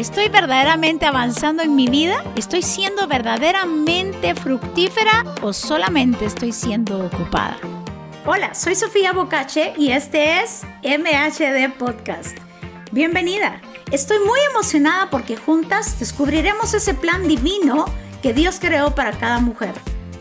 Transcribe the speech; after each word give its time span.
¿Estoy 0.00 0.30
verdaderamente 0.30 1.04
avanzando 1.04 1.62
en 1.62 1.76
mi 1.76 1.86
vida? 1.86 2.24
¿Estoy 2.34 2.62
siendo 2.62 3.06
verdaderamente 3.06 4.34
fructífera 4.34 5.26
o 5.42 5.52
solamente 5.52 6.24
estoy 6.24 6.52
siendo 6.52 7.04
ocupada? 7.04 7.58
Hola, 8.24 8.54
soy 8.54 8.76
Sofía 8.76 9.12
Bocache 9.12 9.74
y 9.76 9.90
este 9.90 10.40
es 10.40 10.62
MHD 10.82 11.76
Podcast. 11.78 12.34
Bienvenida. 12.92 13.60
Estoy 13.90 14.20
muy 14.20 14.40
emocionada 14.48 15.10
porque 15.10 15.36
juntas 15.36 16.00
descubriremos 16.00 16.72
ese 16.72 16.94
plan 16.94 17.28
divino 17.28 17.84
que 18.22 18.32
Dios 18.32 18.56
creó 18.58 18.94
para 18.94 19.10
cada 19.12 19.38
mujer. 19.38 19.74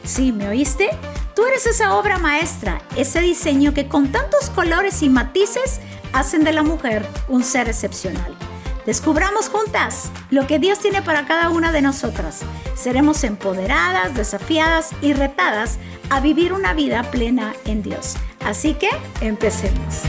¿Sí, 0.04 0.34
me 0.34 0.50
oíste? 0.50 0.89
Tú 1.38 1.46
eres 1.46 1.66
esa 1.66 1.96
obra 1.96 2.18
maestra, 2.18 2.82
ese 2.98 3.21
diseño 3.21 3.73
que 3.73 3.88
con 3.88 4.11
tantos 4.11 4.50
colores 4.50 5.02
y 5.04 5.07
matices 5.07 5.80
hacen 6.11 6.43
de 6.43 6.52
la 6.52 6.64
mujer 6.64 7.07
un 7.30 7.46
ser 7.46 7.70
excepcional. 7.70 8.36
Descubramos 8.90 9.50
juntas 9.50 10.12
lo 10.32 10.48
que 10.48 10.58
Dios 10.58 10.80
tiene 10.80 11.04
para 11.04 11.27
cada 11.27 11.52
una 11.52 11.72
de 11.72 11.84
nosotras. 11.84 12.41
Seremos 12.73 13.23
empoderadas, 13.23 14.16
desafiadas 14.16 14.96
y 15.00 15.13
retadas 15.13 15.77
a 16.09 16.20
vivir 16.22 16.54
una 16.54 16.73
vida 16.73 17.04
plena 17.12 17.54
en 17.66 17.84
Dios. 17.84 18.16
Así 18.40 18.73
que 18.73 18.90
empecemos. 19.22 20.02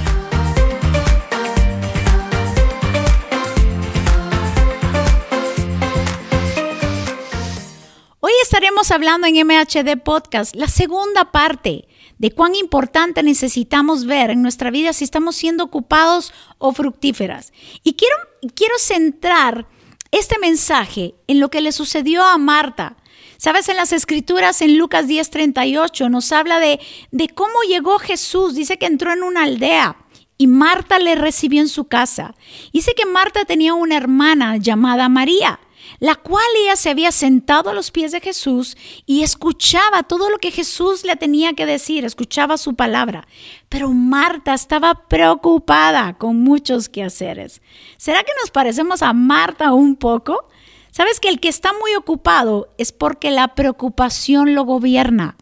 Hoy 8.20 8.32
estaremos 8.42 8.90
hablando 8.90 9.26
en 9.26 9.46
MHD 9.46 9.98
Podcast 10.02 10.56
la 10.56 10.68
segunda 10.68 11.30
parte 11.30 11.86
de 12.20 12.30
cuán 12.30 12.54
importante 12.54 13.22
necesitamos 13.22 14.04
ver 14.04 14.28
en 14.28 14.42
nuestra 14.42 14.70
vida 14.70 14.92
si 14.92 15.04
estamos 15.04 15.36
siendo 15.36 15.64
ocupados 15.64 16.34
o 16.58 16.72
fructíferas. 16.72 17.50
Y 17.82 17.94
quiero, 17.94 18.14
quiero 18.54 18.74
centrar 18.78 19.66
este 20.10 20.38
mensaje 20.38 21.14
en 21.28 21.40
lo 21.40 21.50
que 21.50 21.62
le 21.62 21.72
sucedió 21.72 22.22
a 22.22 22.36
Marta. 22.36 22.98
Sabes, 23.38 23.70
en 23.70 23.76
las 23.76 23.94
escrituras, 23.94 24.60
en 24.60 24.76
Lucas 24.76 25.08
10:38, 25.08 26.10
nos 26.10 26.30
habla 26.30 26.60
de, 26.60 26.78
de 27.10 27.30
cómo 27.30 27.54
llegó 27.66 27.98
Jesús. 27.98 28.54
Dice 28.54 28.76
que 28.76 28.84
entró 28.84 29.14
en 29.14 29.22
una 29.22 29.44
aldea 29.44 29.96
y 30.36 30.46
Marta 30.46 30.98
le 30.98 31.14
recibió 31.14 31.62
en 31.62 31.70
su 31.70 31.84
casa. 31.84 32.34
Dice 32.70 32.92
que 32.94 33.06
Marta 33.06 33.46
tenía 33.46 33.72
una 33.72 33.96
hermana 33.96 34.58
llamada 34.58 35.08
María 35.08 35.58
la 35.98 36.14
cual 36.14 36.44
ella 36.62 36.76
se 36.76 36.90
había 36.90 37.12
sentado 37.12 37.70
a 37.70 37.74
los 37.74 37.90
pies 37.90 38.12
de 38.12 38.20
Jesús 38.20 38.76
y 39.06 39.22
escuchaba 39.22 40.02
todo 40.02 40.30
lo 40.30 40.38
que 40.38 40.50
Jesús 40.50 41.04
le 41.04 41.16
tenía 41.16 41.52
que 41.54 41.66
decir, 41.66 42.04
escuchaba 42.04 42.58
su 42.58 42.74
palabra. 42.74 43.26
Pero 43.68 43.90
Marta 43.90 44.54
estaba 44.54 45.08
preocupada 45.08 46.16
con 46.18 46.42
muchos 46.42 46.88
quehaceres. 46.88 47.62
¿Será 47.96 48.22
que 48.22 48.32
nos 48.40 48.50
parecemos 48.50 49.02
a 49.02 49.12
Marta 49.12 49.72
un 49.72 49.96
poco? 49.96 50.48
Sabes 50.90 51.20
que 51.20 51.28
el 51.28 51.38
que 51.38 51.48
está 51.48 51.72
muy 51.72 51.94
ocupado 51.94 52.74
es 52.76 52.92
porque 52.92 53.30
la 53.30 53.54
preocupación 53.54 54.54
lo 54.54 54.64
gobierna. 54.64 55.36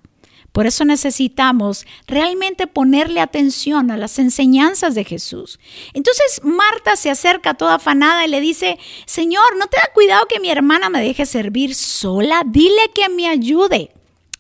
Por 0.59 0.67
eso 0.67 0.84
necesitamos 0.84 1.87
realmente 2.09 2.67
ponerle 2.67 3.20
atención 3.20 3.92
a 3.92 3.97
las 3.97 4.19
enseñanzas 4.19 4.97
de 4.97 5.05
Jesús. 5.05 5.61
Entonces 5.95 6.41
Marta 6.42 6.97
se 6.97 7.11
acerca 7.11 7.55
toda 7.55 7.77
afanada 7.77 8.27
y 8.27 8.28
le 8.28 8.41
dice, 8.41 8.77
Señor, 9.06 9.56
¿no 9.56 9.69
te 9.69 9.77
da 9.77 9.92
cuidado 9.95 10.27
que 10.27 10.41
mi 10.41 10.51
hermana 10.51 10.91
me 10.91 11.01
deje 11.01 11.27
servir 11.27 11.77
sola? 11.77 12.42
Dile 12.45 12.91
que 12.92 13.09
me 13.09 13.29
ayude. 13.29 13.92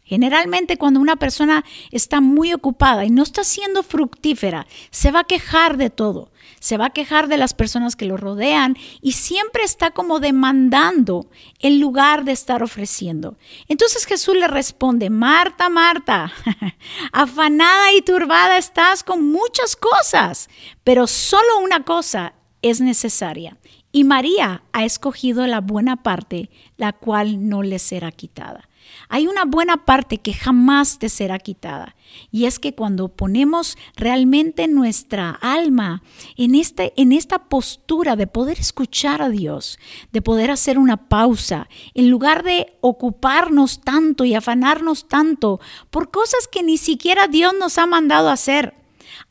Generalmente 0.02 0.76
cuando 0.76 0.98
una 0.98 1.14
persona 1.14 1.64
está 1.92 2.20
muy 2.20 2.52
ocupada 2.52 3.04
y 3.04 3.10
no 3.10 3.22
está 3.22 3.44
siendo 3.44 3.84
fructífera, 3.84 4.66
se 4.90 5.12
va 5.12 5.20
a 5.20 5.24
quejar 5.24 5.76
de 5.76 5.88
todo 5.88 6.32
se 6.60 6.76
va 6.76 6.86
a 6.86 6.90
quejar 6.90 7.28
de 7.28 7.38
las 7.38 7.54
personas 7.54 7.96
que 7.96 8.06
lo 8.06 8.16
rodean 8.16 8.76
y 9.00 9.12
siempre 9.12 9.62
está 9.64 9.90
como 9.90 10.20
demandando 10.20 11.28
en 11.60 11.80
lugar 11.80 12.24
de 12.24 12.32
estar 12.32 12.62
ofreciendo. 12.62 13.36
Entonces 13.68 14.06
Jesús 14.06 14.36
le 14.36 14.48
responde, 14.48 15.10
Marta, 15.10 15.68
Marta, 15.68 16.32
afanada 17.12 17.92
y 17.92 18.02
turbada 18.02 18.58
estás 18.58 19.02
con 19.02 19.30
muchas 19.30 19.76
cosas, 19.76 20.48
pero 20.84 21.06
solo 21.06 21.58
una 21.62 21.84
cosa 21.84 22.34
es 22.62 22.80
necesaria. 22.80 23.56
Y 23.90 24.04
María 24.04 24.62
ha 24.72 24.84
escogido 24.84 25.46
la 25.46 25.60
buena 25.60 26.02
parte, 26.02 26.50
la 26.76 26.92
cual 26.92 27.48
no 27.48 27.62
le 27.62 27.78
será 27.78 28.12
quitada. 28.12 28.68
Hay 29.08 29.26
una 29.26 29.44
buena 29.44 29.84
parte 29.84 30.18
que 30.18 30.34
jamás 30.34 30.98
te 30.98 31.08
será 31.08 31.38
quitada. 31.38 31.96
Y 32.30 32.44
es 32.44 32.58
que 32.58 32.74
cuando 32.74 33.08
ponemos 33.08 33.78
realmente 33.96 34.68
nuestra 34.68 35.30
alma 35.30 36.02
en, 36.36 36.54
este, 36.54 36.92
en 36.96 37.12
esta 37.12 37.48
postura 37.48 38.16
de 38.16 38.26
poder 38.26 38.58
escuchar 38.58 39.22
a 39.22 39.30
Dios, 39.30 39.78
de 40.12 40.20
poder 40.20 40.50
hacer 40.50 40.78
una 40.78 41.08
pausa, 41.08 41.68
en 41.94 42.10
lugar 42.10 42.42
de 42.42 42.76
ocuparnos 42.80 43.80
tanto 43.80 44.24
y 44.24 44.34
afanarnos 44.34 45.08
tanto 45.08 45.60
por 45.90 46.10
cosas 46.10 46.46
que 46.46 46.62
ni 46.62 46.76
siquiera 46.76 47.28
Dios 47.28 47.54
nos 47.58 47.78
ha 47.78 47.86
mandado 47.86 48.28
hacer, 48.28 48.74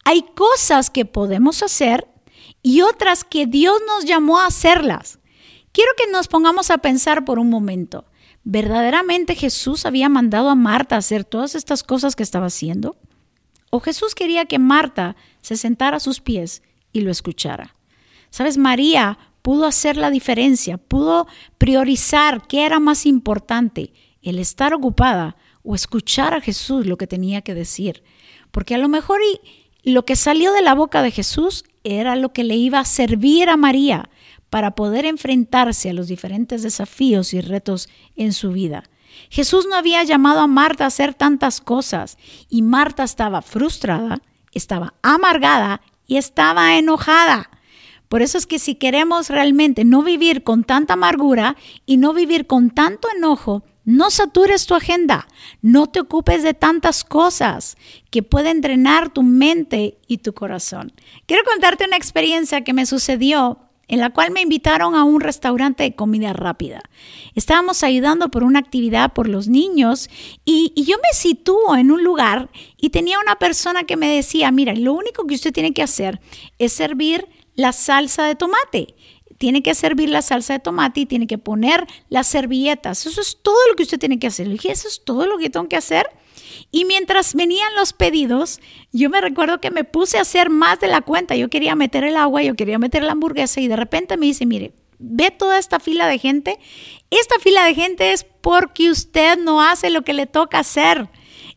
hay 0.03 0.23
cosas 0.35 0.89
que 0.89 1.05
podemos 1.05 1.61
hacer 1.61 2.07
y 2.63 2.81
otras 2.81 3.23
que 3.23 3.45
Dios 3.45 3.79
nos 3.85 4.05
llamó 4.05 4.39
a 4.39 4.47
hacerlas. 4.47 5.19
Quiero 5.71 5.91
que 5.95 6.11
nos 6.11 6.27
pongamos 6.27 6.71
a 6.71 6.79
pensar 6.79 7.25
por 7.25 7.37
un 7.37 7.49
momento. 7.49 8.05
¿Verdaderamente 8.49 9.35
Jesús 9.35 9.85
había 9.85 10.07
mandado 10.07 10.49
a 10.49 10.55
Marta 10.55 10.95
a 10.95 10.99
hacer 10.99 11.25
todas 11.25 11.53
estas 11.53 11.83
cosas 11.83 12.15
que 12.15 12.23
estaba 12.23 12.45
haciendo? 12.45 12.95
¿O 13.71 13.81
Jesús 13.81 14.15
quería 14.15 14.45
que 14.45 14.57
Marta 14.57 15.17
se 15.41 15.57
sentara 15.57 15.97
a 15.97 15.99
sus 15.99 16.21
pies 16.21 16.63
y 16.93 17.01
lo 17.01 17.11
escuchara? 17.11 17.75
Sabes, 18.29 18.57
María 18.57 19.19
pudo 19.41 19.65
hacer 19.65 19.97
la 19.97 20.09
diferencia, 20.11 20.77
pudo 20.77 21.27
priorizar 21.57 22.47
qué 22.47 22.65
era 22.65 22.79
más 22.79 23.05
importante, 23.05 23.91
el 24.21 24.39
estar 24.39 24.73
ocupada 24.73 25.35
o 25.61 25.75
escuchar 25.75 26.33
a 26.33 26.39
Jesús 26.39 26.85
lo 26.85 26.97
que 26.97 27.05
tenía 27.05 27.41
que 27.41 27.53
decir. 27.53 28.01
Porque 28.51 28.75
a 28.75 28.77
lo 28.77 28.87
mejor 28.87 29.19
lo 29.83 30.05
que 30.05 30.15
salió 30.15 30.53
de 30.53 30.61
la 30.61 30.73
boca 30.73 31.01
de 31.01 31.11
Jesús 31.11 31.65
era 31.83 32.15
lo 32.15 32.31
que 32.31 32.45
le 32.45 32.55
iba 32.55 32.79
a 32.79 32.85
servir 32.85 33.49
a 33.49 33.57
María 33.57 34.09
para 34.49 34.71
poder 34.71 35.05
enfrentarse 35.05 35.89
a 35.89 35.93
los 35.93 36.07
diferentes 36.07 36.63
desafíos 36.63 37.33
y 37.33 37.41
retos 37.41 37.89
en 38.15 38.33
su 38.33 38.51
vida. 38.51 38.83
Jesús 39.29 39.67
no 39.69 39.75
había 39.75 40.03
llamado 40.03 40.39
a 40.41 40.47
Marta 40.47 40.83
a 40.83 40.87
hacer 40.87 41.13
tantas 41.13 41.61
cosas 41.61 42.17
y 42.49 42.61
Marta 42.61 43.03
estaba 43.03 43.41
frustrada, 43.41 44.21
estaba 44.53 44.93
amargada 45.01 45.81
y 46.05 46.17
estaba 46.17 46.77
enojada. 46.77 47.49
Por 48.09 48.21
eso 48.21 48.37
es 48.37 48.45
que 48.45 48.59
si 48.59 48.75
queremos 48.75 49.29
realmente 49.29 49.83
no 49.83 50.01
vivir 50.01 50.43
con 50.43 50.63
tanta 50.63 50.93
amargura 50.93 51.57
y 51.85 51.97
no 51.97 52.13
vivir 52.13 52.47
con 52.47 52.69
tanto 52.69 53.09
enojo, 53.15 53.63
no 53.83 54.09
satures 54.11 54.65
tu 54.65 54.75
agenda, 54.75 55.27
no 55.61 55.87
te 55.87 56.01
ocupes 56.01 56.43
de 56.43 56.53
tantas 56.53 57.03
cosas 57.03 57.77
que 58.09 58.23
pueden 58.23 58.61
drenar 58.61 59.09
tu 59.09 59.23
mente 59.23 59.97
y 60.07 60.17
tu 60.17 60.33
corazón. 60.33 60.93
Quiero 61.25 61.43
contarte 61.45 61.85
una 61.85 61.95
experiencia 61.97 62.65
que 62.65 62.73
me 62.73 62.85
sucedió 62.85 63.66
en 63.87 63.99
la 63.99 64.09
cual 64.09 64.31
me 64.31 64.41
invitaron 64.41 64.95
a 64.95 65.03
un 65.03 65.21
restaurante 65.21 65.83
de 65.83 65.95
comida 65.95 66.33
rápida. 66.33 66.81
Estábamos 67.35 67.83
ayudando 67.83 68.29
por 68.29 68.43
una 68.43 68.59
actividad 68.59 69.13
por 69.13 69.29
los 69.29 69.47
niños 69.47 70.09
y, 70.45 70.73
yo 70.75 70.97
me 70.97 71.13
sitúo 71.13 71.75
en 71.75 71.91
un 71.91 72.03
lugar 72.03 72.49
y 72.77 72.89
tenía 72.89 73.19
una 73.19 73.37
persona 73.37 73.83
que 73.83 73.97
me 73.97 74.13
decía, 74.13 74.51
mira, 74.51 74.73
lo 74.73 74.93
único 74.93 75.25
que 75.25 75.35
usted 75.35 75.53
tiene 75.53 75.73
que 75.73 75.83
hacer 75.83 76.19
es 76.59 76.73
servir 76.73 77.27
la 77.55 77.71
salsa 77.71 78.25
de 78.25 78.35
tomate. 78.35 78.95
Tiene 79.37 79.61
que 79.61 79.75
servir 79.75 80.09
la 80.09 80.21
salsa 80.21 80.53
de 80.53 80.59
tomate 80.59 81.01
y 81.01 81.05
tiene 81.05 81.27
que 81.27 81.37
poner 81.37 81.85
las 82.09 82.27
servilletas. 82.27 83.05
Eso 83.05 83.21
es 83.21 83.37
todo 83.41 83.57
lo 83.69 83.75
que 83.75 83.83
usted 83.83 83.99
tiene 83.99 84.19
que 84.19 84.27
hacer. 84.27 84.47
Le 84.47 84.53
dije, 84.53 84.71
eso 84.71 84.87
es 84.87 85.03
todo 85.03 85.27
lo 85.27 85.37
que 85.37 85.49
tengo 85.49 85.67
que 85.67 85.75
hacer. 85.75 86.09
Y 86.71 86.85
mientras 86.85 87.33
venían 87.33 87.73
los 87.75 87.93
pedidos, 87.93 88.59
yo 88.91 89.09
me 89.09 89.21
recuerdo 89.21 89.61
que 89.61 89.71
me 89.71 89.83
puse 89.83 90.17
a 90.17 90.21
hacer 90.21 90.49
más 90.49 90.79
de 90.79 90.87
la 90.87 91.01
cuenta. 91.01 91.35
Yo 91.35 91.49
quería 91.49 91.75
meter 91.75 92.03
el 92.03 92.17
agua, 92.17 92.43
yo 92.43 92.55
quería 92.55 92.77
meter 92.77 93.03
la 93.03 93.13
hamburguesa 93.13 93.61
y 93.61 93.67
de 93.67 93.77
repente 93.77 94.17
me 94.17 94.25
dice, 94.25 94.45
mire, 94.45 94.73
ve 94.99 95.31
toda 95.31 95.59
esta 95.59 95.79
fila 95.79 96.07
de 96.07 96.19
gente. 96.19 96.59
Esta 97.09 97.39
fila 97.39 97.63
de 97.65 97.73
gente 97.73 98.11
es 98.11 98.25
porque 98.41 98.89
usted 98.89 99.37
no 99.37 99.61
hace 99.61 99.89
lo 99.89 100.01
que 100.03 100.13
le 100.13 100.25
toca 100.25 100.59
hacer. 100.59 101.09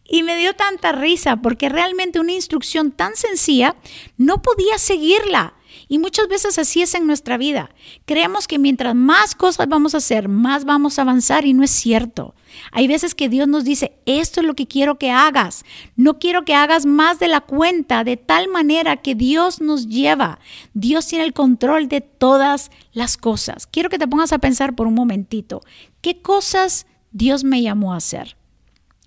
Y 0.04 0.22
me 0.22 0.36
dio 0.36 0.54
tanta 0.54 0.92
risa 0.92 1.36
porque 1.36 1.68
realmente 1.68 2.20
una 2.20 2.32
instrucción 2.32 2.90
tan 2.92 3.16
sencilla 3.16 3.76
no 4.16 4.42
podía 4.42 4.78
seguirla. 4.78 5.54
Y 5.88 5.98
muchas 5.98 6.28
veces 6.28 6.58
así 6.58 6.82
es 6.82 6.94
en 6.94 7.06
nuestra 7.06 7.36
vida. 7.36 7.70
Creemos 8.04 8.46
que 8.46 8.58
mientras 8.58 8.94
más 8.94 9.34
cosas 9.34 9.68
vamos 9.68 9.94
a 9.94 9.98
hacer, 9.98 10.28
más 10.28 10.64
vamos 10.64 10.98
a 10.98 11.02
avanzar 11.02 11.44
y 11.44 11.52
no 11.52 11.62
es 11.62 11.70
cierto. 11.70 12.34
Hay 12.72 12.88
veces 12.88 13.14
que 13.14 13.28
Dios 13.28 13.48
nos 13.48 13.64
dice, 13.64 13.98
esto 14.06 14.40
es 14.40 14.46
lo 14.46 14.54
que 14.54 14.66
quiero 14.66 14.98
que 14.98 15.10
hagas. 15.10 15.64
No 15.96 16.18
quiero 16.18 16.44
que 16.44 16.54
hagas 16.54 16.86
más 16.86 17.18
de 17.18 17.28
la 17.28 17.40
cuenta, 17.40 18.04
de 18.04 18.16
tal 18.16 18.48
manera 18.48 18.96
que 18.98 19.14
Dios 19.14 19.60
nos 19.60 19.88
lleva. 19.88 20.38
Dios 20.74 21.06
tiene 21.06 21.24
el 21.24 21.32
control 21.32 21.88
de 21.88 22.00
todas 22.00 22.70
las 22.92 23.16
cosas. 23.16 23.66
Quiero 23.66 23.88
que 23.88 23.98
te 23.98 24.08
pongas 24.08 24.32
a 24.32 24.38
pensar 24.38 24.74
por 24.74 24.86
un 24.86 24.94
momentito, 24.94 25.60
¿qué 26.00 26.20
cosas 26.20 26.86
Dios 27.12 27.44
me 27.44 27.62
llamó 27.62 27.94
a 27.94 27.96
hacer? 27.96 28.36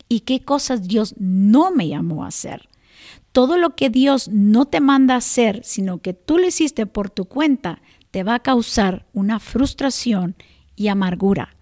¿Y 0.10 0.22
qué 0.22 0.44
cosas 0.44 0.88
Dios 0.88 1.16
no 1.18 1.72
me 1.72 1.88
llamó 1.88 2.24
a 2.24 2.28
hacer? 2.28 2.70
Todo 3.32 3.58
lo 3.58 3.76
que 3.76 3.90
Dios 3.90 4.28
no 4.30 4.66
te 4.66 4.80
manda 4.80 5.16
hacer, 5.16 5.62
sino 5.64 6.00
que 6.00 6.14
tú 6.14 6.38
lo 6.38 6.48
hiciste 6.48 6.86
por 6.86 7.10
tu 7.10 7.26
cuenta, 7.26 7.82
te 8.12 8.24
va 8.24 8.36
a 8.36 8.40
causar 8.40 9.06
una 9.14 9.40
frustración 9.40 10.36
y 10.76 10.88
amargura. 10.88 11.56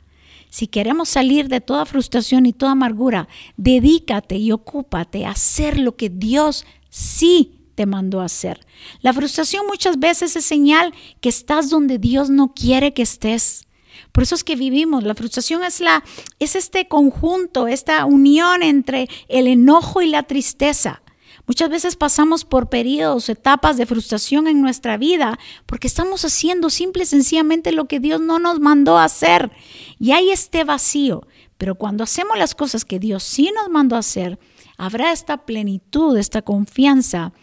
Si 0.50 0.68
queremos 0.68 1.08
salir 1.08 1.48
de 1.48 1.62
toda 1.62 1.86
frustración 1.86 2.46
y 2.46 2.52
toda 2.52 2.74
amargura, 2.74 3.30
dedícate 3.56 4.36
y 4.36 4.52
ocúpate 4.52 5.26
a 5.26 5.32
hacer 5.32 5.80
lo 5.80 5.96
que 5.96 6.10
Dios 6.10 6.66
sí 6.90 7.62
te 7.76 7.86
mandó 7.86 8.20
a 8.20 8.26
hacer. 8.26 8.60
La 9.02 9.14
frustración 9.14 9.66
muchas 9.66 9.98
veces 9.98 10.36
es 10.36 10.44
señal 10.44 10.94
que 11.22 11.30
estás 11.30 11.70
donde 11.70 12.00
Dios 12.00 12.30
no 12.30 12.54
quiere 12.54 12.94
que 12.94 13.02
estés. 13.02 13.66
Por 14.12 14.24
eso 14.24 14.36
es 14.36 14.44
que 14.44 14.58
vivimos. 14.58 15.04
La 15.04 15.16
frustración 15.16 15.64
es 15.64 15.80
la 15.80 16.04
es 16.40 16.56
este 16.56 16.88
conjunto, 16.88 17.68
esta 17.68 18.06
unión 18.06 18.62
entre 18.62 19.08
el 19.30 19.48
enojo 19.48 20.02
y 20.02 20.08
la 20.08 20.24
tristeza. 20.24 21.02
Muchas 21.48 21.70
veces 21.70 21.96
pasamos 21.96 22.46
por 22.46 22.70
periodos, 22.70 23.30
etapas 23.30 23.78
de 23.78 23.86
frustración 23.86 24.48
en 24.48 24.62
nuestra 24.62 24.98
vida 24.98 25.40
porque 25.66 25.88
estamos 25.88 26.24
haciendo 26.24 26.70
simple 26.70 27.04
y 27.04 27.08
sencillamente 27.08 27.72
lo 27.72 27.86
que 27.86 28.00
Dios 28.00 28.22
no 28.22 28.40
nos 28.40 28.60
mandó 28.60 28.98
a 28.98 29.06
hacer. 29.06 29.52
Y 30.00 30.12
hay 30.12 30.30
este 30.30 30.64
vacío. 30.64 31.28
Pero 31.58 31.76
cuando 31.76 32.04
hacemos 32.04 32.38
las 32.38 32.56
cosas 32.56 32.86
que 32.86 33.00
Dios 33.00 33.22
sí 33.24 33.52
nos 33.56 33.70
mandó 33.70 33.96
a 33.96 34.00
hacer, 34.00 34.40
habrá 34.78 35.12
esta 35.12 35.46
plenitud, 35.46 36.18
esta 36.18 36.42
confianza 36.42 37.34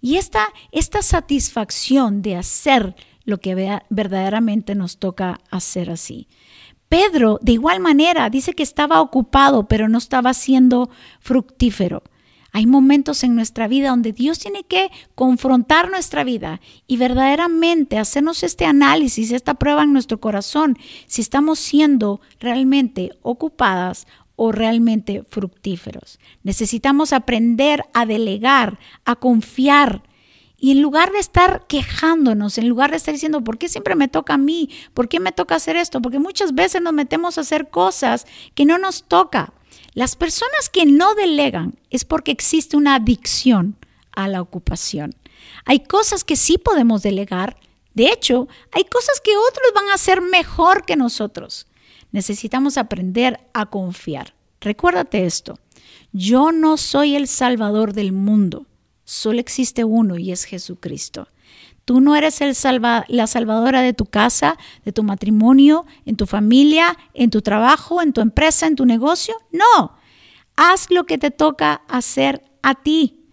y 0.00 0.16
esta, 0.16 0.48
esta 0.72 1.02
satisfacción 1.02 2.22
de 2.22 2.36
hacer 2.36 2.96
lo 3.24 3.38
que 3.38 3.80
verdaderamente 3.90 4.74
nos 4.74 4.98
toca 4.98 5.40
hacer 5.50 5.90
así. 5.90 6.28
Pedro, 6.88 7.38
de 7.42 7.52
igual 7.52 7.80
manera, 7.80 8.30
dice 8.30 8.54
que 8.54 8.62
estaba 8.62 9.00
ocupado, 9.00 9.66
pero 9.66 9.88
no 9.88 9.98
estaba 9.98 10.32
siendo 10.32 10.88
fructífero. 11.20 12.02
Hay 12.56 12.64
momentos 12.64 13.22
en 13.22 13.34
nuestra 13.34 13.68
vida 13.68 13.90
donde 13.90 14.14
Dios 14.14 14.38
tiene 14.38 14.64
que 14.64 14.90
confrontar 15.14 15.90
nuestra 15.90 16.24
vida 16.24 16.62
y 16.86 16.96
verdaderamente 16.96 17.98
hacernos 17.98 18.42
este 18.42 18.64
análisis, 18.64 19.30
esta 19.30 19.52
prueba 19.52 19.82
en 19.82 19.92
nuestro 19.92 20.20
corazón, 20.20 20.78
si 21.06 21.20
estamos 21.20 21.58
siendo 21.58 22.22
realmente 22.40 23.12
ocupadas 23.20 24.06
o 24.36 24.52
realmente 24.52 25.22
fructíferos. 25.28 26.18
Necesitamos 26.44 27.12
aprender 27.12 27.84
a 27.92 28.06
delegar, 28.06 28.78
a 29.04 29.16
confiar. 29.16 30.02
Y 30.56 30.70
en 30.70 30.80
lugar 30.80 31.12
de 31.12 31.18
estar 31.18 31.66
quejándonos, 31.66 32.56
en 32.56 32.70
lugar 32.70 32.90
de 32.90 32.96
estar 32.96 33.12
diciendo, 33.12 33.44
¿por 33.44 33.58
qué 33.58 33.68
siempre 33.68 33.96
me 33.96 34.08
toca 34.08 34.32
a 34.32 34.38
mí? 34.38 34.70
¿Por 34.94 35.10
qué 35.10 35.20
me 35.20 35.32
toca 35.32 35.56
hacer 35.56 35.76
esto? 35.76 36.00
Porque 36.00 36.20
muchas 36.20 36.54
veces 36.54 36.80
nos 36.80 36.94
metemos 36.94 37.36
a 37.36 37.42
hacer 37.42 37.68
cosas 37.68 38.26
que 38.54 38.64
no 38.64 38.78
nos 38.78 39.02
toca. 39.02 39.52
Las 39.96 40.14
personas 40.14 40.68
que 40.68 40.84
no 40.84 41.14
delegan 41.14 41.78
es 41.88 42.04
porque 42.04 42.30
existe 42.30 42.76
una 42.76 42.96
adicción 42.96 43.78
a 44.12 44.28
la 44.28 44.42
ocupación. 44.42 45.14
Hay 45.64 45.80
cosas 45.84 46.22
que 46.22 46.36
sí 46.36 46.58
podemos 46.58 47.02
delegar. 47.02 47.56
De 47.94 48.12
hecho, 48.12 48.46
hay 48.72 48.84
cosas 48.84 49.22
que 49.22 49.34
otros 49.34 49.72
van 49.74 49.88
a 49.88 49.94
hacer 49.94 50.20
mejor 50.20 50.84
que 50.84 50.96
nosotros. 50.96 51.66
Necesitamos 52.12 52.76
aprender 52.76 53.40
a 53.54 53.70
confiar. 53.70 54.34
Recuérdate 54.60 55.24
esto. 55.24 55.58
Yo 56.12 56.52
no 56.52 56.76
soy 56.76 57.16
el 57.16 57.26
salvador 57.26 57.94
del 57.94 58.12
mundo. 58.12 58.66
Solo 59.04 59.40
existe 59.40 59.82
uno 59.82 60.18
y 60.18 60.30
es 60.30 60.44
Jesucristo. 60.44 61.28
Tú 61.86 62.00
no 62.00 62.16
eres 62.16 62.40
la 62.40 63.26
salvadora 63.28 63.80
de 63.80 63.92
tu 63.92 64.06
casa, 64.06 64.58
de 64.84 64.90
tu 64.90 65.04
matrimonio, 65.04 65.86
en 66.04 66.16
tu 66.16 66.26
familia, 66.26 66.98
en 67.14 67.30
tu 67.30 67.42
trabajo, 67.42 68.02
en 68.02 68.12
tu 68.12 68.20
empresa, 68.20 68.66
en 68.66 68.74
tu 68.74 68.84
negocio. 68.84 69.36
No. 69.52 69.96
Haz 70.56 70.90
lo 70.90 71.04
que 71.04 71.16
te 71.16 71.30
toca 71.30 71.82
hacer 71.88 72.42
a 72.60 72.74
ti. 72.74 73.30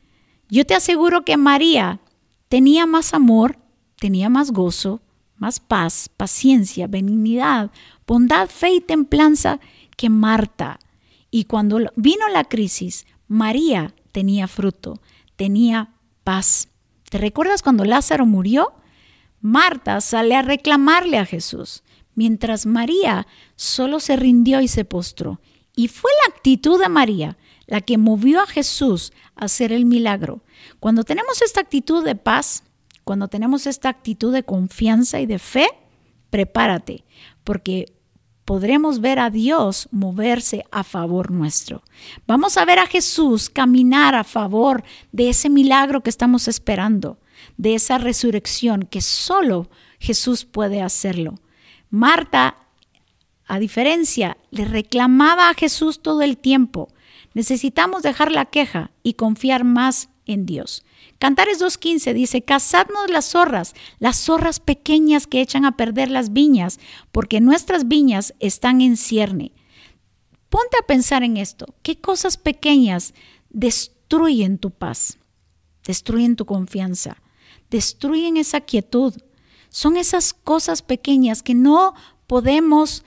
Yo 0.50 0.68
te 0.68 0.76
aseguro 0.76 1.26
que 1.26 1.36
María 1.36 2.00
tenía 2.48 2.86
más 2.86 3.16
amor, 3.16 3.58
tenía 3.98 4.30
más 4.30 4.52
gozo, 4.52 5.02
más 5.36 5.60
paz, 5.60 6.12
paciencia, 6.16 6.86
benignidad, 6.86 7.72
bondad, 8.06 8.48
fe 8.50 8.76
y 8.76 8.82
templanza 8.82 9.60
que 9.98 10.12
Marta. 10.12 10.80
Y 11.32 11.46
cuando 11.46 11.80
vino 11.96 12.30
la 12.30 12.44
crisis, 12.44 13.08
María 13.28 13.96
tenía 14.12 14.48
fruto, 14.48 15.02
tenía 15.38 15.96
paz. 16.24 16.68
¿Te 17.13 17.19
recuerdas 17.19 17.62
cuando 17.62 17.86
Lázaro 17.86 18.25
murió? 18.25 18.74
Marta 19.39 20.01
sale 20.01 20.36
a 20.36 20.42
reclamarle 20.42 21.19
a 21.19 21.27
Jesús, 21.27 21.83
mientras 22.15 22.65
María 22.65 23.27
solo 23.56 24.00
se 24.00 24.15
rindió 24.15 24.62
y 24.62 24.68
se 24.68 24.83
postró. 24.83 25.39
Y 25.75 25.89
fue 25.89 26.10
la 26.24 26.33
actitud 26.33 26.81
de 26.81 26.89
María 26.89 27.38
la 27.68 27.81
que 27.81 28.00
movió 28.00 28.42
a 28.42 28.48
Jesús 28.48 29.13
a 29.36 29.45
hacer 29.45 29.71
el 29.71 29.86
milagro. 29.86 30.44
Cuando 30.80 31.04
tenemos 31.04 31.44
esta 31.44 31.62
actitud 31.62 32.04
de 32.04 32.15
paz, 32.15 32.63
cuando 33.04 33.27
tenemos 33.27 33.68
esta 33.68 33.89
actitud 33.89 34.33
de 34.33 34.42
confianza 34.42 35.21
y 35.21 35.27
de 35.27 35.38
fe, 35.38 35.68
prepárate, 36.31 37.04
porque 37.44 37.94
podremos 38.45 39.00
ver 39.00 39.19
a 39.19 39.30
Dios 39.30 39.88
moverse 39.92 40.66
a 40.72 40.84
favor 40.84 41.31
nuestro. 41.31 41.84
Vamos 42.28 42.57
a 42.57 42.66
ver 42.66 42.80
a 42.80 42.88
Jesús 42.88 43.50
caminar 43.50 44.16
a 44.16 44.24
favor 44.24 44.84
de 45.12 45.30
ese 45.30 45.50
milagro 45.50 46.01
que 46.01 46.10
estamos 46.10 46.48
esperando, 46.48 47.18
de 47.57 47.75
esa 47.75 47.98
resurrección 47.98 48.84
que 48.84 49.01
solo 49.01 49.69
Jesús 50.00 50.45
puede 50.45 50.81
hacerlo. 50.81 51.40
Marta, 51.90 52.57
a 53.45 53.60
diferencia, 53.60 54.38
le 54.51 54.66
reclamaba 54.66 55.50
a 55.50 55.54
Jesús 55.54 56.01
todo 56.01 56.22
el 56.22 56.38
tiempo. 56.38 56.90
Necesitamos 57.34 58.04
dejar 58.04 58.31
la 58.31 58.45
queja 58.45 58.92
y 59.04 59.13
confiar 59.13 59.63
más 59.63 60.10
en 60.25 60.46
Dios. 60.46 60.84
Cantares 61.20 61.62
2.15 61.62 62.14
dice, 62.14 62.44
cazadnos 62.44 63.10
las 63.10 63.25
zorras, 63.25 63.74
las 64.00 64.18
zorras 64.18 64.60
pequeñas 64.60 65.28
que 65.28 65.42
echan 65.42 65.66
a 65.66 65.78
perder 65.78 66.10
las 66.10 66.34
viñas, 66.34 66.80
porque 67.12 67.42
nuestras 67.42 67.88
viñas 67.88 68.34
están 68.40 68.81
en 68.81 68.98
cierne. 68.98 69.52
Ponte 70.50 70.78
a 70.80 70.86
pensar 70.86 71.24
en 71.24 71.38
esto. 71.38 71.74
¿Qué 71.81 72.00
cosas 72.00 72.38
pequeñas 72.38 73.14
destruyen 73.50 74.58
tu 74.58 74.72
paz? 74.72 75.18
Destruyen 75.84 76.36
tu 76.36 76.46
confianza. 76.46 77.22
Destruyen 77.69 78.38
esa 78.38 78.62
quietud. 78.62 79.16
Son 79.69 79.98
esas 79.98 80.34
cosas 80.34 80.84
pequeñas 80.84 81.42
que 81.42 81.56
no 81.56 81.96
podemos 82.28 83.04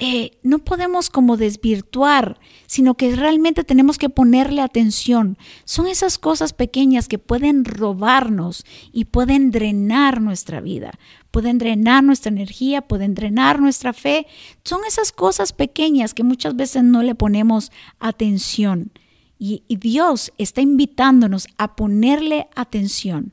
eh, 0.00 0.38
no 0.44 0.60
podemos 0.60 1.10
como 1.10 1.36
desvirtuar, 1.36 2.38
sino 2.66 2.94
que 2.94 3.16
realmente 3.16 3.64
tenemos 3.64 3.98
que 3.98 4.08
ponerle 4.08 4.62
atención. 4.62 5.36
Son 5.64 5.88
esas 5.88 6.18
cosas 6.18 6.52
pequeñas 6.52 7.08
que 7.08 7.18
pueden 7.18 7.64
robarnos 7.64 8.64
y 8.92 9.06
pueden 9.06 9.50
drenar 9.50 10.20
nuestra 10.20 10.60
vida, 10.60 10.92
pueden 11.32 11.58
drenar 11.58 12.04
nuestra 12.04 12.30
energía, 12.30 12.82
pueden 12.82 13.14
drenar 13.14 13.60
nuestra 13.60 13.92
fe. 13.92 14.28
Son 14.62 14.82
esas 14.86 15.10
cosas 15.10 15.52
pequeñas 15.52 16.14
que 16.14 16.22
muchas 16.22 16.54
veces 16.54 16.84
no 16.84 17.02
le 17.02 17.16
ponemos 17.16 17.72
atención. 17.98 18.92
y 19.40 19.62
Dios 19.68 20.32
está 20.36 20.60
invitándonos 20.60 21.46
a 21.58 21.76
ponerle 21.76 22.48
atención. 22.56 23.32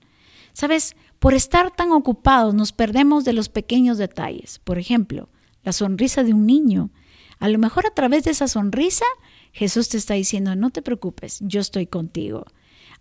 ¿Sabes? 0.53 0.95
Por 1.19 1.33
estar 1.33 1.75
tan 1.75 1.91
ocupados 1.91 2.53
nos 2.53 2.71
perdemos 2.71 3.25
de 3.25 3.33
los 3.33 3.49
pequeños 3.49 3.97
detalles. 3.97 4.59
Por 4.59 4.77
ejemplo, 4.77 5.29
la 5.65 5.73
sonrisa 5.73 6.23
de 6.23 6.33
un 6.33 6.45
niño. 6.45 6.91
A 7.39 7.49
lo 7.49 7.59
mejor 7.59 7.85
a 7.85 7.93
través 7.93 8.23
de 8.23 8.31
esa 8.31 8.47
sonrisa 8.47 9.05
Jesús 9.51 9.89
te 9.89 9.97
está 9.97 10.13
diciendo, 10.13 10.55
no 10.55 10.69
te 10.69 10.81
preocupes, 10.81 11.39
yo 11.41 11.59
estoy 11.59 11.87
contigo. 11.87 12.45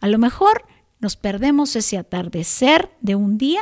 A 0.01 0.09
lo 0.09 0.19
mejor 0.19 0.65
nos 0.99 1.17
perdemos 1.17 1.77
ese 1.77 1.99
atardecer 1.99 2.91
de 3.01 3.15
un 3.15 3.39
día 3.39 3.61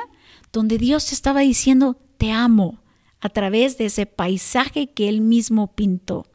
donde 0.52 0.78
Dios 0.78 1.06
te 1.06 1.14
estaba 1.14 1.40
diciendo, 1.40 1.98
te 2.16 2.30
amo, 2.30 2.82
a 3.20 3.28
través 3.28 3.78
de 3.78 3.86
ese 3.86 4.06
paisaje 4.06 4.90
que 4.90 5.08
Él 5.08 5.20
mismo 5.20 5.74
pintó. 5.74 6.26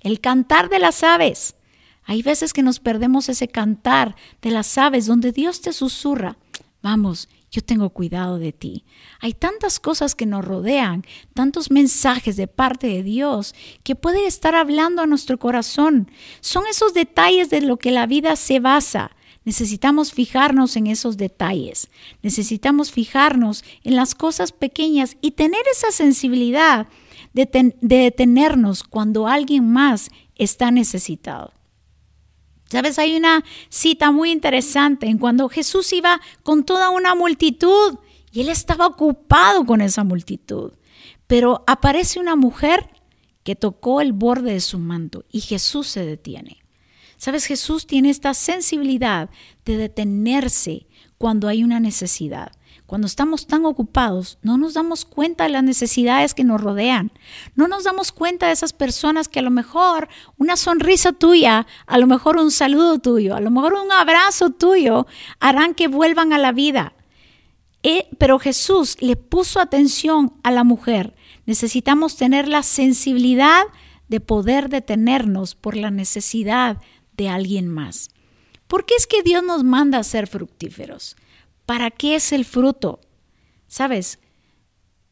El 0.00 0.20
cantar 0.20 0.68
de 0.68 0.78
las 0.78 1.02
aves. 1.02 1.56
Hay 2.04 2.22
veces 2.22 2.52
que 2.52 2.62
nos 2.62 2.80
perdemos 2.80 3.28
ese 3.28 3.48
cantar 3.48 4.16
de 4.40 4.50
las 4.50 4.78
aves 4.78 5.06
donde 5.06 5.32
Dios 5.32 5.60
te 5.60 5.72
susurra, 5.72 6.38
vamos, 6.80 7.28
yo 7.50 7.62
tengo 7.62 7.90
cuidado 7.90 8.38
de 8.38 8.52
ti. 8.52 8.84
Hay 9.20 9.32
tantas 9.32 9.80
cosas 9.80 10.14
que 10.14 10.26
nos 10.26 10.44
rodean, 10.44 11.04
tantos 11.34 11.70
mensajes 11.70 12.36
de 12.36 12.46
parte 12.46 12.86
de 12.86 13.02
Dios 13.02 13.54
que 13.82 13.94
puede 13.94 14.26
estar 14.26 14.54
hablando 14.54 15.02
a 15.02 15.06
nuestro 15.06 15.38
corazón. 15.38 16.10
Son 16.40 16.66
esos 16.66 16.94
detalles 16.94 17.50
de 17.50 17.60
lo 17.62 17.78
que 17.78 17.90
la 17.90 18.06
vida 18.06 18.36
se 18.36 18.60
basa. 18.60 19.12
Necesitamos 19.44 20.12
fijarnos 20.12 20.76
en 20.76 20.88
esos 20.88 21.16
detalles. 21.16 21.88
Necesitamos 22.22 22.92
fijarnos 22.92 23.64
en 23.82 23.96
las 23.96 24.14
cosas 24.14 24.52
pequeñas 24.52 25.16
y 25.22 25.30
tener 25.30 25.62
esa 25.72 25.90
sensibilidad 25.90 26.86
de, 27.32 27.74
de 27.80 27.96
detenernos 27.96 28.84
cuando 28.84 29.26
alguien 29.26 29.70
más 29.70 30.10
está 30.36 30.70
necesitado. 30.70 31.57
Sabes, 32.70 32.98
hay 32.98 33.16
una 33.16 33.44
cita 33.70 34.10
muy 34.10 34.30
interesante 34.30 35.06
en 35.06 35.18
cuando 35.18 35.48
Jesús 35.48 35.92
iba 35.92 36.20
con 36.42 36.64
toda 36.64 36.90
una 36.90 37.14
multitud 37.14 37.98
y 38.30 38.42
él 38.42 38.50
estaba 38.50 38.86
ocupado 38.86 39.64
con 39.64 39.80
esa 39.80 40.04
multitud. 40.04 40.72
Pero 41.26 41.64
aparece 41.66 42.20
una 42.20 42.36
mujer 42.36 42.90
que 43.42 43.56
tocó 43.56 44.02
el 44.02 44.12
borde 44.12 44.52
de 44.52 44.60
su 44.60 44.78
manto 44.78 45.24
y 45.32 45.40
Jesús 45.40 45.86
se 45.86 46.04
detiene. 46.04 46.58
Sabes, 47.16 47.46
Jesús 47.46 47.86
tiene 47.86 48.10
esta 48.10 48.34
sensibilidad 48.34 49.30
de 49.64 49.76
detenerse 49.76 50.86
cuando 51.16 51.48
hay 51.48 51.64
una 51.64 51.80
necesidad, 51.80 52.52
cuando 52.88 53.06
estamos 53.06 53.46
tan 53.46 53.66
ocupados, 53.66 54.38
no 54.40 54.56
nos 54.56 54.72
damos 54.72 55.04
cuenta 55.04 55.44
de 55.44 55.50
las 55.50 55.62
necesidades 55.62 56.32
que 56.32 56.42
nos 56.42 56.58
rodean. 56.58 57.12
No 57.54 57.68
nos 57.68 57.84
damos 57.84 58.12
cuenta 58.12 58.46
de 58.46 58.54
esas 58.54 58.72
personas 58.72 59.28
que 59.28 59.40
a 59.40 59.42
lo 59.42 59.50
mejor 59.50 60.08
una 60.38 60.56
sonrisa 60.56 61.12
tuya, 61.12 61.66
a 61.86 61.98
lo 61.98 62.06
mejor 62.06 62.38
un 62.38 62.50
saludo 62.50 62.98
tuyo, 62.98 63.36
a 63.36 63.40
lo 63.40 63.50
mejor 63.50 63.74
un 63.74 63.92
abrazo 63.92 64.48
tuyo 64.48 65.06
harán 65.38 65.74
que 65.74 65.86
vuelvan 65.86 66.32
a 66.32 66.38
la 66.38 66.50
vida. 66.52 66.94
Eh, 67.82 68.08
pero 68.16 68.38
Jesús 68.38 68.96
le 69.00 69.16
puso 69.16 69.60
atención 69.60 70.32
a 70.42 70.50
la 70.50 70.64
mujer. 70.64 71.14
Necesitamos 71.44 72.16
tener 72.16 72.48
la 72.48 72.62
sensibilidad 72.62 73.64
de 74.08 74.20
poder 74.20 74.70
detenernos 74.70 75.56
por 75.56 75.76
la 75.76 75.90
necesidad 75.90 76.78
de 77.18 77.28
alguien 77.28 77.68
más. 77.68 78.08
¿Por 78.66 78.86
qué 78.86 78.94
es 78.96 79.06
que 79.06 79.22
Dios 79.22 79.42
nos 79.42 79.62
manda 79.62 79.98
a 79.98 80.04
ser 80.04 80.26
fructíferos? 80.26 81.16
¿Para 81.68 81.90
qué 81.90 82.14
es 82.14 82.32
el 82.32 82.46
fruto? 82.46 82.98
Sabes, 83.66 84.20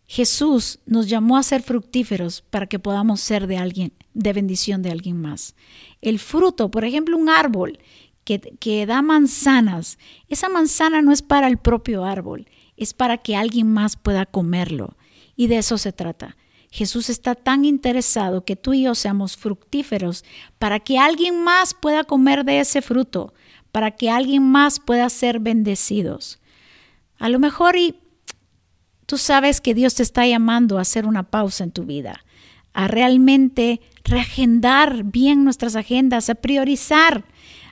Jesús 0.07 0.79
nos 0.87 1.07
llamó 1.07 1.37
a 1.37 1.43
ser 1.43 1.63
fructíferos 1.63 2.41
para 2.49 2.67
que 2.67 2.79
podamos 2.79 3.21
ser 3.21 3.47
de 3.47 3.59
alguien, 3.59 3.93
de 4.15 4.33
bendición 4.33 4.81
de 4.81 4.91
alguien 4.91 5.21
más. 5.21 5.55
El 6.01 6.19
fruto, 6.19 6.71
por 6.71 6.87
ejemplo, 6.87 7.19
un 7.19 7.29
árbol 7.29 7.79
que, 8.25 8.41
que 8.41 8.87
da 8.87 9.03
manzanas, 9.03 9.99
esa 10.29 10.49
manzana 10.49 11.03
no 11.03 11.13
es 11.13 11.21
para 11.21 11.47
el 11.47 11.59
propio 11.59 12.07
árbol, 12.07 12.49
es 12.79 12.95
para 12.95 13.19
que 13.19 13.37
alguien 13.37 13.71
más 13.71 13.97
pueda 13.97 14.25
comerlo. 14.25 14.97
Y 15.37 15.49
de 15.49 15.59
eso 15.59 15.77
se 15.77 15.93
trata. 15.93 16.39
Jesús 16.71 17.11
está 17.11 17.35
tan 17.35 17.67
interesado 17.67 18.47
que 18.47 18.57
tú 18.57 18.73
y 18.73 18.85
yo 18.85 18.95
seamos 18.95 19.37
fructíferos 19.37 20.25
para 20.59 20.81
que 20.81 20.99
alguien 20.99 21.39
más 21.45 21.75
pueda 21.75 22.05
comer 22.05 22.47
de 22.47 22.61
ese 22.61 22.81
fruto, 22.81 23.35
para 23.73 23.91
que 23.91 24.09
alguien 24.09 24.43
más 24.43 24.81
pueda 24.81 25.11
ser 25.11 25.39
bendecidos. 25.39 26.41
A 27.19 27.29
lo 27.29 27.39
mejor 27.39 27.77
y 27.77 28.01
tú 29.07 29.19
sabes 29.19 29.61
que 29.61 29.75
Dios 29.75 29.95
te 29.95 30.03
está 30.03 30.27
llamando 30.27 30.79
a 30.79 30.83
hacer 30.83 31.07
una 31.07 31.25
pausa 31.25 31.65
en 31.65 31.73
tu 31.73 31.85
vida, 31.85 32.25
a 32.73 32.89
realmente 32.89 33.81
reagendar 34.05 35.05
bien 35.05 35.45
nuestras 35.45 35.77
agendas, 35.77 36.29
a 36.29 36.35
priorizar, 36.35 37.25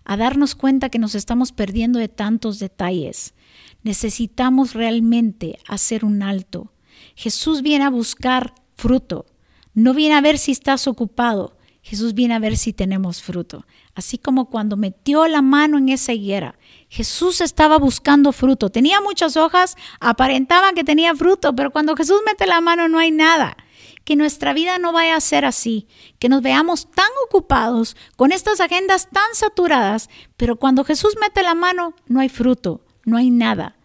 a 0.05 0.17
darnos 0.17 0.55
cuenta 0.55 0.89
que 0.89 0.99
nos 0.99 1.15
estamos 1.15 1.53
perdiendo 1.53 1.99
de 1.99 2.09
tantos 2.09 2.59
detalles. 2.59 3.35
Necesitamos 3.83 4.75
realmente 4.75 5.59
hacer 5.67 6.05
un 6.05 6.23
alto. 6.23 6.73
Jesús 7.15 7.63
viene 7.63 7.85
a 7.85 7.91
buscar 7.91 8.55
fruto, 8.77 9.27
no 9.75 9.95
viene 9.95 10.15
a 10.15 10.21
ver 10.21 10.39
si 10.39 10.53
estás 10.53 10.87
ocupado, 10.87 11.57
Jesús 11.85 12.15
viene 12.15 12.33
a 12.33 12.39
ver 12.39 12.57
si 12.57 12.73
tenemos 12.73 13.23
fruto. 13.23 13.67
Así 13.95 14.17
como 14.17 14.49
cuando 14.49 14.79
metió 14.79 15.29
la 15.29 15.43
mano 15.43 15.77
en 15.77 15.91
esa 15.91 16.15
higuera, 16.15 16.59
Jesús 16.89 17.43
estaba 17.43 17.77
buscando 17.77 18.33
fruto. 18.33 18.71
Tenía 18.71 19.03
muchas 19.03 19.37
hojas, 19.37 19.77
aparentaba 20.01 20.73
que 20.73 20.83
tenía 20.83 21.15
fruto, 21.15 21.55
pero 21.55 21.73
cuando 21.73 21.95
Jesús 21.95 22.23
mete 22.25 22.47
la 22.47 22.63
mano 22.63 22.89
no 22.89 22.99
hay 22.99 23.11
nada. 23.11 23.59
Que 24.03 24.17
nuestra 24.17 24.55
vida 24.55 24.79
no 24.79 24.93
vaya 24.93 25.15
a 25.15 25.21
ser 25.21 25.45
así, 25.45 25.87
que 26.19 26.31
nos 26.31 26.41
veamos 26.41 26.91
tan 26.91 27.11
ocupados 27.27 27.99
con 28.17 28.33
estas 28.33 28.61
agendas 28.61 29.11
tan 29.11 29.35
saturadas, 29.35 30.09
pero 30.39 30.57
cuando 30.57 30.85
Jesús 30.85 31.17
mete 31.21 31.43
la 31.43 31.55
mano 31.55 31.95
no 32.07 32.21
hay 32.21 32.31
fruto, 32.31 32.87
no 33.05 33.19
hay 33.19 33.29
nada. 33.29 33.77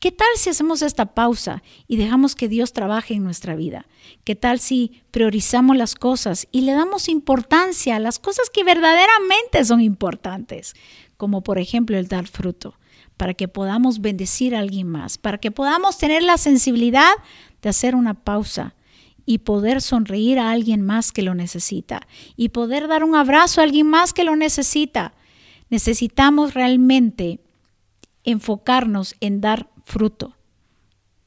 ¿Qué 0.00 0.12
tal 0.12 0.28
si 0.36 0.48
hacemos 0.48 0.80
esta 0.80 1.12
pausa 1.14 1.62
y 1.86 1.98
dejamos 1.98 2.34
que 2.34 2.48
Dios 2.48 2.72
trabaje 2.72 3.12
en 3.12 3.22
nuestra 3.22 3.54
vida? 3.54 3.86
¿Qué 4.24 4.34
tal 4.34 4.58
si 4.58 5.02
priorizamos 5.10 5.76
las 5.76 5.94
cosas 5.94 6.48
y 6.50 6.62
le 6.62 6.72
damos 6.72 7.10
importancia 7.10 7.96
a 7.96 8.00
las 8.00 8.18
cosas 8.18 8.48
que 8.48 8.64
verdaderamente 8.64 9.62
son 9.62 9.82
importantes? 9.82 10.72
Como 11.18 11.42
por 11.42 11.58
ejemplo 11.58 11.98
el 11.98 12.08
dar 12.08 12.26
fruto, 12.28 12.78
para 13.18 13.34
que 13.34 13.46
podamos 13.46 14.00
bendecir 14.00 14.56
a 14.56 14.60
alguien 14.60 14.88
más, 14.88 15.18
para 15.18 15.36
que 15.36 15.50
podamos 15.50 15.98
tener 15.98 16.22
la 16.22 16.38
sensibilidad 16.38 17.12
de 17.60 17.68
hacer 17.68 17.94
una 17.94 18.14
pausa 18.14 18.74
y 19.26 19.38
poder 19.40 19.82
sonreír 19.82 20.38
a 20.38 20.50
alguien 20.50 20.80
más 20.80 21.12
que 21.12 21.20
lo 21.20 21.34
necesita 21.34 22.08
y 22.36 22.48
poder 22.48 22.88
dar 22.88 23.04
un 23.04 23.16
abrazo 23.16 23.60
a 23.60 23.64
alguien 23.64 23.86
más 23.86 24.14
que 24.14 24.24
lo 24.24 24.34
necesita. 24.34 25.12
Necesitamos 25.68 26.54
realmente 26.54 27.40
enfocarnos 28.24 29.14
en 29.20 29.42
dar 29.42 29.68
fruto, 29.90 30.36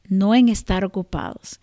no 0.08 0.34
en 0.34 0.50
estar 0.50 0.86
ocupados. 0.86 1.60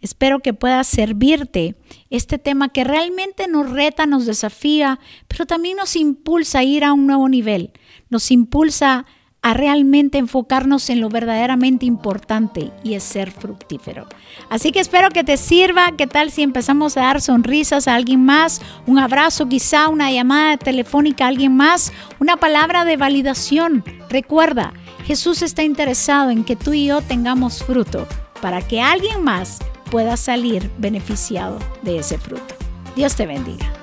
Espero 0.00 0.40
que 0.40 0.52
pueda 0.52 0.84
servirte 0.84 1.76
este 2.10 2.38
tema 2.38 2.68
que 2.68 2.84
realmente 2.84 3.48
nos 3.48 3.70
reta, 3.70 4.06
nos 4.06 4.26
desafía, 4.26 5.00
pero 5.28 5.46
también 5.46 5.78
nos 5.78 5.96
impulsa 5.96 6.58
a 6.58 6.64
ir 6.64 6.84
a 6.84 6.92
un 6.92 7.06
nuevo 7.06 7.28
nivel, 7.28 7.72
nos 8.10 8.30
impulsa 8.30 9.06
a 9.44 9.52
realmente 9.52 10.16
enfocarnos 10.16 10.88
en 10.88 11.02
lo 11.02 11.10
verdaderamente 11.10 11.84
importante 11.84 12.70
y 12.82 12.94
es 12.94 13.02
ser 13.02 13.30
fructífero. 13.30 14.06
Así 14.48 14.72
que 14.72 14.80
espero 14.80 15.10
que 15.10 15.22
te 15.22 15.36
sirva. 15.36 15.92
¿Qué 15.98 16.06
tal 16.06 16.30
si 16.30 16.42
empezamos 16.42 16.96
a 16.96 17.02
dar 17.02 17.20
sonrisas 17.20 17.86
a 17.86 17.94
alguien 17.94 18.24
más? 18.24 18.62
Un 18.86 18.98
abrazo 18.98 19.46
quizá, 19.46 19.88
una 19.88 20.10
llamada 20.10 20.56
telefónica 20.56 21.26
a 21.26 21.28
alguien 21.28 21.54
más, 21.54 21.92
una 22.20 22.38
palabra 22.38 22.86
de 22.86 22.96
validación. 22.96 23.84
Recuerda, 24.08 24.72
Jesús 25.04 25.42
está 25.42 25.62
interesado 25.62 26.30
en 26.30 26.44
que 26.44 26.56
tú 26.56 26.72
y 26.72 26.86
yo 26.86 27.02
tengamos 27.02 27.62
fruto 27.62 28.06
para 28.40 28.62
que 28.62 28.80
alguien 28.80 29.22
más 29.22 29.58
pueda 29.90 30.16
salir 30.16 30.70
beneficiado 30.78 31.58
de 31.82 31.98
ese 31.98 32.18
fruto. 32.18 32.54
Dios 32.96 33.14
te 33.14 33.26
bendiga. 33.26 33.73